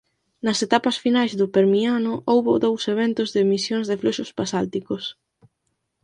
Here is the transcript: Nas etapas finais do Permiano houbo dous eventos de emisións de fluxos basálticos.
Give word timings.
Nas 0.45 0.59
etapas 0.67 0.97
finais 1.03 1.31
do 1.39 1.47
Permiano 1.55 2.13
houbo 2.31 2.53
dous 2.63 2.83
eventos 2.93 3.27
de 3.33 3.39
emisións 3.47 3.85
de 3.87 3.99
fluxos 4.01 4.29
basálticos. 4.39 5.03